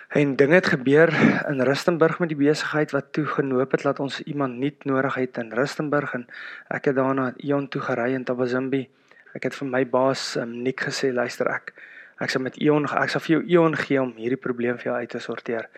en 0.08 0.36
dinge 0.36 0.54
het 0.54 0.66
gebeur 0.66 1.08
in 1.48 1.60
Rustenburg 1.60 2.18
met 2.18 2.28
die 2.28 2.38
besigheid 2.46 2.90
wat 2.90 3.12
toe 3.12 3.26
genoop 3.26 3.72
het 3.72 3.82
dat 3.82 4.00
ons 4.00 4.20
iemand 4.20 4.56
nuut 4.56 4.84
nodig 4.84 5.14
het 5.14 5.38
in 5.38 5.52
Rustenburg 5.52 6.14
en 6.14 6.26
ek 6.68 6.84
het 6.84 6.96
daarna 6.96 7.32
Ion 7.36 7.68
toe 7.68 7.80
gery 7.80 8.14
in 8.14 8.24
Tabazimbi 8.24 8.88
ek 9.34 9.42
het 9.42 9.54
vir 9.54 9.68
my 9.68 9.84
baas 9.86 10.36
um, 10.36 10.62
Nick 10.62 10.80
gesê 10.80 11.12
luister 11.12 11.48
ek 11.48 11.72
ek 12.18 12.30
sal 12.30 12.42
met 12.42 12.56
Ion 12.56 12.84
ek 12.84 13.10
sal 13.10 13.20
vir 13.20 13.36
jou 13.36 13.42
Ion 13.46 13.76
gee 13.76 14.00
om 14.02 14.12
hierdie 14.16 14.40
probleem 14.40 14.78
vir 14.78 14.92
jou 14.92 14.96
uit 14.96 15.10
te 15.10 15.18
sorteer. 15.22 15.68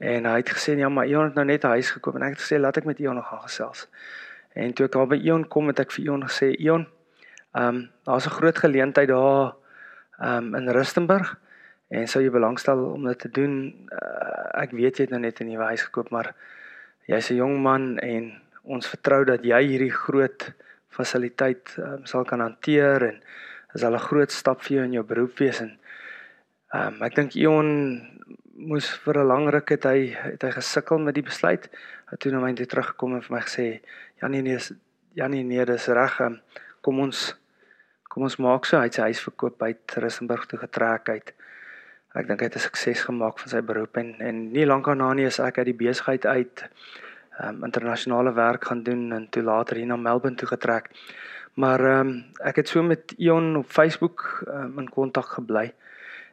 En 0.00 0.24
hy 0.24 0.36
het 0.40 0.50
gesê 0.56 0.76
ja, 0.78 0.88
maar 0.88 1.08
Ion 1.08 1.28
het 1.28 1.34
nou 1.34 1.44
net 1.44 1.64
'n 1.64 1.76
huis 1.76 1.90
gekoop. 1.90 2.14
En 2.16 2.22
ek 2.22 2.36
het 2.36 2.40
gesê 2.40 2.58
laat 2.60 2.76
ek 2.76 2.84
met 2.84 2.98
Ion 2.98 3.14
nog 3.14 3.28
gaan 3.28 3.42
gesels. 3.42 3.88
En 4.54 4.72
toe 4.72 4.86
ek 4.86 4.94
al 4.94 5.06
by 5.06 5.16
Ion 5.16 5.48
kom 5.48 5.66
het 5.66 5.80
ek 5.80 5.92
vir 5.92 6.04
Ion 6.04 6.22
gesê 6.28 6.56
Ion, 6.58 6.86
ehm 7.52 7.66
um, 7.66 7.90
daar's 8.04 8.26
'n 8.26 8.36
groot 8.38 8.58
geleentheid 8.58 9.08
daar 9.08 9.54
ehm 10.18 10.54
um, 10.54 10.54
in 10.54 10.68
Rustenburg 10.68 11.38
en 11.88 12.08
sou 12.08 12.22
jy 12.22 12.30
belangstel 12.30 12.84
om 12.84 13.04
dit 13.04 13.18
te 13.18 13.30
doen? 13.30 13.86
Uh, 13.92 14.62
ek 14.62 14.70
weet 14.70 14.96
jy 14.96 15.02
het 15.04 15.10
nou 15.10 15.20
net 15.20 15.40
'n 15.40 15.46
nuwe 15.46 15.64
huis 15.64 15.82
gekoop, 15.82 16.10
maar 16.10 16.34
jy's 17.06 17.30
'n 17.30 17.36
jong 17.36 17.62
man 17.62 17.98
en 17.98 18.32
ons 18.62 18.88
vertrou 18.88 19.24
dat 19.24 19.44
jy 19.44 19.62
hierdie 19.62 19.92
groot 19.92 20.52
fasiliteit 20.88 21.76
um, 21.78 22.06
sal 22.06 22.24
kan 22.24 22.40
hanteer 22.40 23.02
en 23.02 23.22
is 23.74 23.84
al 23.84 23.94
'n 23.94 24.06
groot 24.08 24.32
stap 24.32 24.62
vir 24.62 24.76
jou 24.76 24.84
in 24.84 24.92
jou 24.92 25.04
beroep 25.04 25.38
wees 25.38 25.60
en 25.60 25.78
ehm 26.72 26.94
um, 26.94 27.02
ek 27.02 27.14
dink 27.14 27.34
Ion 27.34 27.68
moes 28.60 28.86
vir 29.04 29.18
'n 29.18 29.26
lang 29.26 29.48
ruk 29.48 29.68
het 29.70 29.84
hy 29.84 30.14
het 30.14 30.42
hy 30.42 30.50
gesukkel 30.50 30.98
met 30.98 31.14
die 31.14 31.24
besluit. 31.26 31.68
Hy 32.10 32.16
toe 32.16 32.32
na 32.32 32.40
my 32.40 32.52
toe 32.54 32.66
teruggekom 32.66 33.14
en 33.14 33.22
vir 33.22 33.36
my 33.36 33.42
gesê, 33.42 33.80
"Janie 34.20 34.42
nee, 34.42 34.58
Janie 35.14 35.44
nee, 35.44 35.64
dis 35.64 35.86
reg. 35.86 36.20
Ehm, 36.20 36.36
kom 36.80 37.00
ons 37.00 37.36
kom 38.10 38.26
ons 38.26 38.36
maak 38.42 38.66
so 38.66 38.78
hy 38.78 38.88
het 38.88 38.96
sy 38.98 39.02
huis 39.10 39.22
verkoop 39.22 39.62
uit 39.62 39.94
Rissenburg 40.02 40.48
toe 40.50 40.58
getrek 40.58 41.08
uit. 41.08 41.32
Ek 42.18 42.26
dink 42.26 42.40
hy 42.42 42.48
het 42.48 42.56
'n 42.56 42.66
sukses 42.66 43.04
gemaak 43.06 43.38
van 43.38 43.48
sy 43.48 43.60
beroep 43.62 43.96
en 43.96 44.14
en 44.20 44.50
nie 44.52 44.66
lank 44.66 44.86
daarna 44.86 45.12
nie 45.14 45.26
is 45.26 45.38
ek 45.38 45.58
uit 45.58 45.70
die 45.70 45.80
besigheid 45.86 46.26
uit 46.26 46.64
ehm 47.40 47.48
um, 47.48 47.64
internasionale 47.64 48.32
werk 48.32 48.64
gaan 48.64 48.82
doen 48.82 49.12
en 49.12 49.28
toe 49.28 49.42
later 49.42 49.76
hier 49.76 49.86
na 49.86 49.96
Melbourne 49.96 50.36
toe 50.36 50.48
getrek. 50.48 50.90
Maar 51.54 51.80
ehm 51.80 52.08
um, 52.08 52.24
ek 52.42 52.56
het 52.56 52.68
so 52.68 52.82
met 52.82 53.14
Ion 53.16 53.56
op 53.56 53.70
Facebook 53.70 54.44
um, 54.48 54.78
in 54.78 54.88
kontak 54.88 55.26
gebly. 55.38 55.72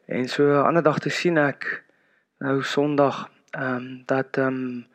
En 0.05 0.27
so 0.27 0.43
'n 0.43 0.65
ander 0.65 0.83
dag 0.83 0.99
te 0.99 1.09
sien 1.09 1.37
ek 1.37 1.83
nou 2.39 2.63
Sondag 2.63 3.29
ehm 3.51 3.75
um, 3.75 4.03
dat 4.05 4.37
ehm 4.37 4.47
um, 4.47 4.87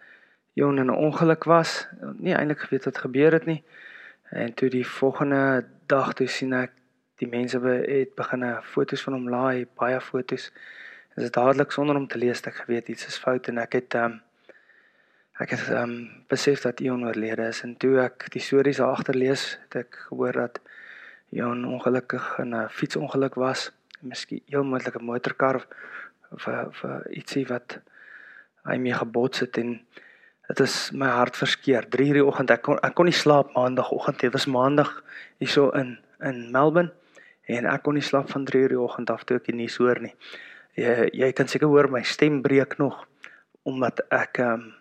Ion 0.55 0.79
in 0.79 0.87
'n 0.87 1.03
ongeluk 1.07 1.45
was. 1.45 1.89
Nie 2.19 2.35
eintlik 2.35 2.61
geweet 2.61 2.85
wat 2.85 2.99
gebeur 2.99 3.33
het 3.33 3.47
nie. 3.47 3.65
En 4.33 4.55
toe 4.55 4.69
die 4.73 4.87
volgende 4.87 5.65
dag 5.87 6.15
toe 6.17 6.27
sien 6.27 6.55
ek 6.57 6.73
die 7.21 7.29
mense 7.29 7.59
het 7.61 8.15
begine 8.17 8.55
foto's 8.65 9.03
van 9.05 9.17
hom 9.19 9.29
laai, 9.29 9.67
baie 9.79 10.01
foto's. 10.01 10.49
Dit 11.13 11.27
is 11.27 11.35
dadelik 11.35 11.75
sonder 11.75 11.99
om 12.01 12.07
te 12.09 12.19
lees 12.19 12.41
dat 12.41 12.55
ek 12.55 12.63
geweet 12.65 12.89
iets 12.89 13.11
is 13.11 13.19
fout 13.21 13.51
en 13.53 13.61
ek 13.61 13.77
het 13.77 13.97
um, 14.01 14.17
ek 15.43 15.53
het 15.53 15.69
um, 15.77 15.95
besef 16.33 16.63
dat 16.65 16.81
Ion 16.81 17.05
oorlede 17.05 17.51
is 17.53 17.61
en 17.67 17.77
toe 17.77 17.99
ek 18.01 18.31
die 18.33 18.41
stories 18.41 18.81
agter 18.81 19.19
lees, 19.21 19.59
het 19.67 19.83
ek 19.85 20.01
gehoor 20.09 20.41
dat 20.41 20.61
Ion 21.37 21.67
ongelukkig 21.69 22.25
in 22.41 22.57
'n 22.57 22.69
fietsongeluk 22.73 23.37
was, 23.37 23.71
miskien 24.01 24.41
heel 24.49 24.65
moontlik 24.65 24.97
'n 24.97 25.05
motorkar 25.05 25.61
of 26.33 26.49
of 26.49 26.85
ietsie 27.11 27.45
wat 27.47 27.81
hy 28.65 28.77
mee 28.81 28.95
gebots 28.95 29.45
het 29.45 29.57
en 29.61 29.81
dit 30.55 30.67
is 30.67 30.91
my 30.93 31.09
hart 31.09 31.37
verskeer. 31.37 31.87
3:00 31.89 32.07
in 32.07 32.21
die 32.21 32.25
oggend 32.25 32.51
ek 32.51 32.63
kon 32.63 32.79
ek 32.83 32.95
kon 32.95 33.09
nie 33.09 33.17
slaap 33.17 33.55
maandagooggend. 33.57 34.21
Dit 34.21 34.33
was 34.33 34.47
maandag 34.47 35.03
hierso 35.39 35.71
in 35.71 35.99
in 36.21 36.51
Melbourne 36.51 36.93
en 37.49 37.67
ek 37.67 37.83
kon 37.83 37.95
nie 37.95 38.05
slaap 38.05 38.31
van 38.31 38.45
3:00 38.45 38.71
in 38.71 38.77
die 38.77 38.81
oggend 38.81 39.11
af 39.11 39.25
toe 39.25 39.37
ek 39.37 39.49
die 39.51 39.57
nuus 39.57 39.77
hoor 39.77 40.01
nie. 40.01 40.15
Jy 40.77 41.09
jy 41.13 41.33
kan 41.33 41.49
seker 41.49 41.69
hoor 41.69 41.91
my 41.91 42.03
stem 42.03 42.43
breek 42.43 42.79
nog 42.79 43.07
omdat 43.63 44.01
ek 44.11 44.39
ehm 44.39 44.53
um, 44.53 44.73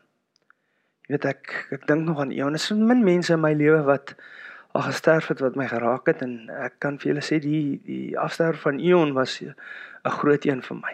Jy 1.11 1.17
weet 1.17 1.25
ek 1.27 1.49
ek 1.75 1.87
dink 1.89 2.05
nog 2.07 2.19
aan 2.23 2.29
Eon. 2.31 2.55
Is 2.55 2.69
so 2.69 2.75
min 2.75 3.03
mense 3.03 3.33
in 3.33 3.41
my 3.43 3.51
lewe 3.51 3.81
wat 3.83 4.13
al 4.71 4.85
gesterf 4.85 5.27
het 5.27 5.41
wat 5.43 5.57
my 5.59 5.65
geraak 5.67 6.05
het 6.07 6.21
en 6.23 6.47
ek 6.55 6.77
kan 6.79 6.99
vir 7.01 7.09
julle 7.11 7.23
sê 7.25 7.39
die 7.43 7.81
die 7.83 8.13
afsterwe 8.15 8.61
van 8.61 8.79
Eon 8.79 9.11
was 9.17 9.41
'n 9.41 9.55
groot 10.19 10.45
een 10.45 10.61
vir 10.61 10.77
my. 10.77 10.93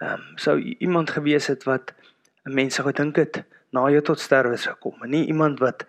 Ehm 0.00 0.12
um, 0.14 0.22
sou 0.36 0.56
iemand 0.58 1.10
gewees 1.10 1.46
het 1.52 1.64
wat 1.64 1.92
mense 2.44 2.82
gedink 2.82 3.16
het 3.16 3.44
na 3.72 3.86
jou 3.90 4.02
tot 4.02 4.20
sterwe 4.20 4.56
sou 4.56 4.74
kom, 4.80 5.02
en 5.02 5.10
nie 5.10 5.26
iemand 5.26 5.60
wat 5.60 5.86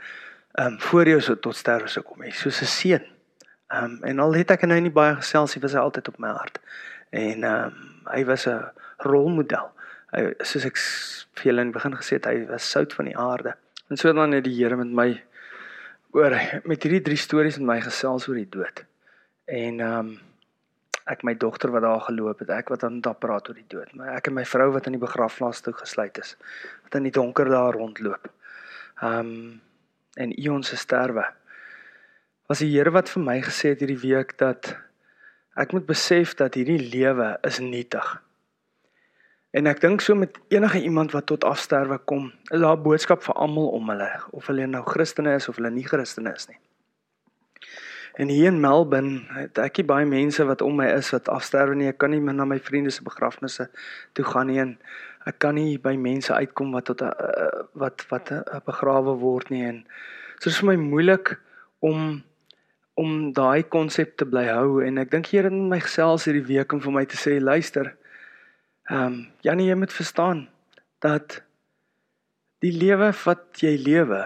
ehm 0.52 0.74
um, 0.74 0.80
voor 0.80 1.08
jou 1.08 1.22
sou 1.22 1.38
tot 1.40 1.56
sterwe 1.56 1.88
sou 1.88 2.04
kom 2.04 2.22
nie, 2.22 2.32
soos 2.32 2.62
'n 2.62 2.66
seun. 2.66 3.06
Ehm 3.72 3.84
um, 3.84 4.04
en 4.04 4.20
al 4.20 4.34
het 4.34 4.52
ek 4.52 4.66
nou 4.68 4.80
nie 4.80 4.92
baie 4.92 5.16
gesels 5.16 5.56
nie, 5.56 5.62
was 5.62 5.74
hy 5.74 5.80
altyd 5.80 6.08
op 6.08 6.20
my 6.20 6.34
hart. 6.36 6.60
En 7.10 7.44
ehm 7.44 7.66
um, 7.66 7.92
hy 8.12 8.26
was 8.26 8.48
'n 8.48 8.64
rolmodel. 8.98 9.72
Hy 10.12 10.34
soos 10.44 10.66
ek 10.66 10.78
vir 11.40 11.46
julle 11.52 11.62
in 11.62 11.72
die 11.72 11.80
begin 11.80 11.96
gesê 11.96 12.20
het, 12.20 12.26
hy 12.26 12.46
was 12.50 12.72
sout 12.72 12.94
van 12.94 13.06
die 13.06 13.18
aarde. 13.18 13.56
En 13.90 13.98
so 13.98 14.14
dan 14.14 14.32
het 14.32 14.44
die 14.44 14.56
Here 14.56 14.76
met 14.76 14.92
my 14.92 15.24
oor 16.12 16.36
met 16.64 16.84
hierdie 16.84 17.02
drie 17.02 17.18
stories 17.18 17.58
met 17.58 17.68
my 17.68 17.80
gesels 17.82 18.28
oor 18.28 18.36
die 18.36 18.50
dood. 18.50 18.84
En 19.46 19.80
ehm 19.80 20.00
um, 20.00 20.20
ek 21.06 21.24
my 21.24 21.34
dogter 21.38 21.72
wat 21.72 21.82
daar 21.82 22.02
geloop 22.02 22.40
het, 22.40 22.50
ek 22.50 22.70
wat 22.70 22.84
aan 22.84 23.02
daar 23.02 23.18
praat 23.18 23.50
oor 23.50 23.58
die 23.58 23.68
dood. 23.68 23.94
Maar 23.98 24.16
ek 24.18 24.28
en 24.28 24.38
my 24.38 24.46
vrou 24.46 24.72
wat 24.72 24.86
in 24.86 24.98
die 24.98 25.02
begrafplaas 25.02 25.62
toe 25.62 25.74
gesluit 25.74 26.18
is, 26.18 26.36
wat 26.84 26.96
in 26.96 27.10
die 27.10 27.16
donker 27.16 27.50
daar 27.50 27.74
rondloop. 27.74 28.30
Ehm 29.02 29.20
um, 29.20 29.62
en 30.20 30.34
Ion 30.36 30.64
se 30.64 30.76
sterwe. 30.76 31.24
Was 32.52 32.60
die 32.60 32.68
Here 32.74 32.92
wat 32.92 33.10
vir 33.10 33.24
my 33.24 33.38
gesê 33.42 33.70
het 33.72 33.80
hierdie 33.80 34.02
week 34.02 34.34
dat 34.42 34.74
ek 35.56 35.72
moet 35.72 35.86
besef 35.88 36.34
dat 36.36 36.58
hierdie 36.60 36.82
lewe 36.92 37.38
is 37.48 37.62
nietig. 37.64 38.10
En 39.52 39.68
ek 39.68 39.82
dink 39.84 40.04
so 40.04 40.16
met 40.16 40.36
enige 40.52 40.82
iemand 40.84 41.12
wat 41.16 41.28
tot 41.32 41.44
afsterwe 41.48 41.98
kom, 42.08 42.32
is 42.52 42.60
daar 42.60 42.78
'n 42.78 42.84
boodskap 42.84 43.24
vir 43.24 43.36
almal 43.36 43.68
om 43.68 43.90
hulle, 43.90 44.12
of 44.32 44.48
hulle 44.48 44.68
nou 44.68 44.84
Christene 44.84 45.36
is 45.36 45.48
of 45.50 45.56
hulle 45.56 45.72
nie 45.72 45.88
Christene 45.88 46.34
is 46.36 46.48
nie. 46.48 46.60
En 48.20 48.28
hier 48.28 48.52
in 48.52 48.60
Melbourne 48.60 49.22
het 49.38 49.58
ek 49.58 49.82
baie 49.88 50.06
mense 50.06 50.44
wat 50.46 50.62
om 50.62 50.76
my 50.76 50.90
is 50.98 51.12
wat 51.16 51.30
afsterwe 51.30 51.76
nie. 51.76 51.88
Ek 51.88 51.98
kan 51.98 52.12
nie 52.12 52.20
meer 52.20 52.36
na 52.36 52.46
my 52.46 52.60
vriende 52.60 52.92
se 52.92 53.04
begrafnisse 53.04 53.70
toe 54.14 54.26
gaan 54.26 54.48
nie 54.52 54.60
en 54.60 54.78
ek 55.26 55.40
kan 55.40 55.56
nie 55.56 55.78
by 55.78 55.96
mense 55.96 56.34
uitkom 56.34 56.72
wat 56.74 56.86
tot 56.86 57.02
'n 57.02 57.14
wat 57.74 58.06
wat 58.10 58.32
'n 58.32 58.62
begrawe 58.66 59.16
word 59.20 59.50
nie 59.50 59.64
en 59.64 59.86
so 60.40 60.50
is 60.50 60.60
vir 60.60 60.74
my 60.74 60.76
moeilik 60.76 61.40
om 61.80 62.24
om 62.98 63.34
daai 63.34 63.64
konsep 63.64 64.18
te 64.18 64.26
bly 64.26 64.46
hou 64.50 64.82
en 64.84 64.98
ek 64.98 65.12
dink 65.12 65.28
hier 65.28 65.46
in 65.46 65.70
my 65.70 65.80
gesels 65.80 66.26
hierdie 66.26 66.48
week 66.48 66.74
om 66.74 66.82
vir 66.82 66.92
my 66.92 67.06
te 67.06 67.18
sê 67.18 67.40
luister 67.40 67.96
Ehm 68.92 69.06
um, 69.06 69.28
Janie, 69.40 69.70
jy 69.70 69.76
moet 69.80 69.94
verstaan 69.94 70.50
dat 71.00 71.38
die 72.60 72.74
lewe 72.74 73.12
wat 73.24 73.62
jy 73.62 73.76
lewe 73.80 74.20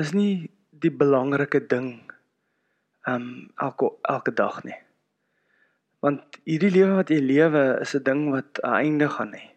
is 0.00 0.10
nie 0.16 0.50
die 0.70 0.90
belangrike 0.90 1.60
ding 1.70 1.92
um, 3.06 3.50
elke 3.56 3.90
elke 4.02 4.34
dag 4.34 4.62
nie. 4.64 4.78
Want 6.02 6.38
hierdie 6.44 6.72
lewe 6.74 6.98
wat 6.98 7.10
jy 7.10 7.20
lewe 7.22 7.78
is 7.80 7.94
'n 7.94 8.02
ding 8.02 8.30
wat 8.30 8.58
einde 8.62 9.08
gaan 9.08 9.32
hê. 9.34 9.50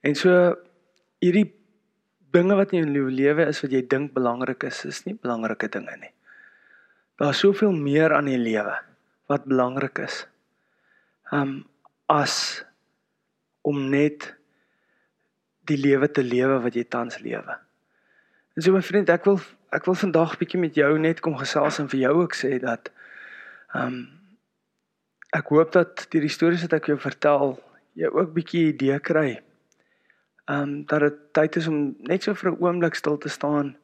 En 0.00 0.14
so 0.14 0.56
hierdie 1.20 1.52
dinge 2.32 2.54
wat 2.54 2.72
in 2.72 2.92
jou 2.92 3.10
lewe 3.10 3.46
is 3.46 3.60
wat 3.62 3.72
jy 3.72 3.82
dink 3.86 4.12
belangrik 4.12 4.62
is, 4.64 4.84
is 4.84 5.04
nie 5.06 5.14
belangrike 5.14 5.68
dinge 5.68 5.96
nie. 5.96 6.12
Daar's 7.16 7.38
soveel 7.38 7.72
meer 7.72 8.12
aan 8.12 8.28
die 8.28 8.38
lewe 8.38 8.76
wat 9.26 9.44
belangrik 9.44 9.98
is. 9.98 10.26
Ehm 11.32 11.42
um, 11.42 11.64
as 12.06 12.62
om 13.66 13.88
net 13.90 14.36
die 15.66 15.76
lewe 15.76 16.06
te 16.06 16.22
lewe 16.22 16.60
wat 16.62 16.76
jy 16.78 16.84
tans 16.84 17.18
lewe. 17.18 17.56
En 18.56 18.62
so 18.62 18.72
my 18.72 18.80
vriend, 18.80 19.10
ek 19.12 19.26
wil 19.28 19.36
ek 19.76 19.84
wil 19.84 19.96
vandag 20.00 20.38
bietjie 20.40 20.60
met 20.60 20.76
jou 20.78 20.88
net 20.96 21.18
kom 21.20 21.34
gesels 21.36 21.76
en 21.82 21.90
vir 21.92 22.06
jou 22.06 22.12
ook 22.22 22.36
sê 22.38 22.54
dat 22.62 22.88
ehm 23.74 23.88
um, 23.88 24.04
ek 25.36 25.50
hoop 25.52 25.74
dat 25.74 26.06
die 26.14 26.30
stories 26.32 26.62
wat 26.64 26.76
ek 26.78 26.86
jou 26.88 26.96
vertel 27.02 27.58
jy 28.00 28.08
ook 28.08 28.30
bietjie 28.32 28.62
idee 28.70 28.96
kry. 29.10 29.26
Ehm 30.48 30.62
um, 30.62 30.72
dat 30.88 31.04
dit 31.04 31.18
tyd 31.36 31.58
is 31.60 31.68
om 31.68 31.80
net 32.08 32.24
so 32.24 32.32
vir 32.32 32.50
'n 32.52 32.62
oomblik 32.64 32.96
stil 32.96 33.18
te 33.18 33.28
staan 33.28 33.74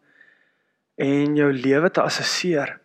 en 0.97 1.37
jou 1.37 1.51
lewe 1.53 1.91
te 1.91 2.01
assesseer. 2.01 2.79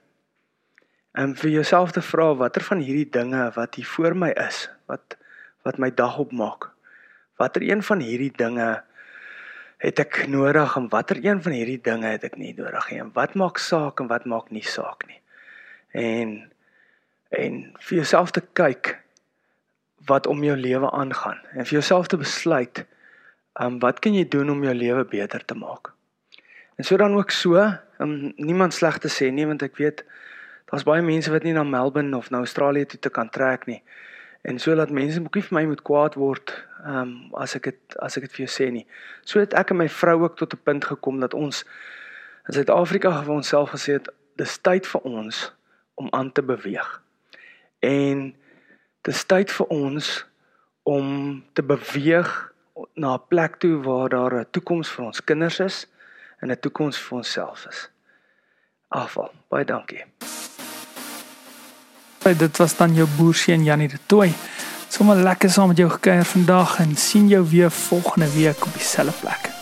En 1.15 1.35
vir 1.35 1.49
jouself 1.49 1.91
te 1.91 2.01
vra 2.01 2.33
watter 2.35 2.63
van 2.63 2.83
hierdie 2.83 3.09
dinge 3.09 3.51
wat 3.55 3.75
hier 3.75 3.87
voor 3.95 4.15
my 4.25 4.33
is, 4.35 4.67
wat 4.91 5.15
wat 5.63 5.79
my 5.79 5.91
dag 5.91 6.19
opmaak. 6.19 6.67
Watter 7.37 7.63
een 7.63 7.83
van 7.83 7.99
hierdie 7.99 8.33
dinge 8.35 8.83
het 9.77 9.99
ek 10.01 10.23
nodig 10.27 10.75
en 10.77 10.89
watter 10.89 11.19
een 11.21 11.41
van 11.41 11.53
hierdie 11.53 11.79
dinge 11.83 12.09
het 12.09 12.23
ek 12.25 12.37
nie 12.41 12.53
nodig 12.57 12.89
nie? 12.91 13.01
Wat 13.13 13.35
maak 13.37 13.61
saak 13.61 14.01
en 14.01 14.09
wat 14.09 14.25
maak 14.25 14.49
nie 14.53 14.65
saak 14.65 15.05
nie? 15.09 15.19
En 15.93 16.37
en 17.37 17.57
vir 17.83 17.97
jouself 17.99 18.31
te 18.31 18.41
kyk 18.55 18.95
wat 20.07 20.27
om 20.31 20.43
jou 20.43 20.55
lewe 20.55 20.89
aangaan 20.95 21.41
en 21.51 21.65
vir 21.65 21.77
jouself 21.77 22.07
te 22.07 22.17
besluit 22.17 22.85
um 23.59 23.79
wat 23.83 23.99
kan 23.99 24.15
jy 24.15 24.23
doen 24.31 24.49
om 24.53 24.63
jou 24.63 24.73
lewe 24.73 25.03
beter 25.05 25.45
te 25.45 25.57
maak? 25.57 25.91
En 26.77 26.85
so 26.85 26.97
dan 26.97 27.13
ook 27.17 27.31
so, 27.31 27.59
um 27.99 28.33
niemand 28.37 28.73
sleg 28.73 28.97
te 28.97 29.11
sê 29.11 29.29
nie 29.31 29.45
want 29.45 29.61
ek 29.61 29.77
weet 29.77 30.05
daar's 30.71 30.85
baie 30.87 31.01
mense 31.01 31.31
wat 31.31 31.45
nie 31.45 31.53
na 31.53 31.63
Melbourne 31.63 32.17
of 32.17 32.31
na 32.31 32.41
Australië 32.41 32.85
toe 32.85 32.99
te 32.99 33.13
kan 33.13 33.29
trek 33.29 33.67
nie 33.67 33.81
en 34.47 34.59
so 34.59 34.75
laat 34.75 34.91
mense 34.95 35.19
ook 35.19 35.35
nie 35.35 35.43
vir 35.43 35.55
my 35.57 35.65
moet 35.67 35.83
kwaad 35.83 36.15
word 36.15 36.53
ehm 36.85 36.97
um, 37.01 37.11
as 37.43 37.55
ek 37.57 37.69
dit 37.69 37.97
as 37.99 38.15
ek 38.17 38.27
dit 38.27 38.35
vir 38.35 38.45
jou 38.45 38.51
sê 38.53 38.67
nie. 38.71 38.85
So 39.27 39.41
het 39.43 39.55
ek 39.59 39.73
en 39.73 39.81
my 39.81 39.89
vrou 39.91 40.21
ook 40.23 40.37
tot 40.39 40.53
'n 40.53 40.63
punt 40.63 40.85
gekom 40.85 41.19
dat 41.19 41.33
ons 41.33 41.65
in 42.47 42.53
Suid-Afrika 42.53 43.11
vir 43.23 43.33
onsself 43.33 43.73
gesê 43.75 43.99
het 43.99 44.07
dis 44.39 44.57
tyd 44.57 44.87
vir 44.87 45.01
ons 45.01 45.51
om 45.95 46.07
aan 46.11 46.31
te 46.31 46.41
beweeg. 46.41 47.01
En 47.79 48.35
dis 49.01 49.25
tyd 49.25 49.51
vir 49.51 49.67
ons 49.67 50.25
om 50.83 51.43
te 51.53 51.63
beweeg 51.63 52.53
na 52.95 53.13
'n 53.13 53.27
plek 53.27 53.59
toe 53.59 53.83
waar 53.83 54.09
daar 54.09 54.33
'n 54.39 54.51
toekoms 54.51 54.89
vir 54.89 55.05
ons 55.05 55.23
kinders 55.23 55.59
is 55.59 55.87
en 56.39 56.51
'n 56.51 56.59
toekoms 56.59 56.97
vir 56.97 57.17
onsself 57.17 57.65
is. 57.65 57.89
Afval. 58.87 59.31
Baie 59.49 59.65
dankie. 59.65 60.05
Dit 62.35 62.57
was 62.57 62.75
dan 62.75 62.93
jou 62.93 63.07
boerseun 63.17 63.63
Janie 63.63 63.87
de 63.87 63.99
Tooi. 64.05 64.33
Sommige 64.87 65.21
lekker 65.21 65.49
saam 65.49 65.67
met 65.67 65.77
jou 65.77 65.89
gekuier 65.89 66.25
vandag 66.25 66.79
en 66.79 66.95
sien 66.95 67.27
jou 67.27 67.45
weer 67.49 67.71
volgende 67.71 68.33
week 68.33 68.65
op 68.65 68.73
dieselfde 68.73 69.13
plek. 69.19 69.56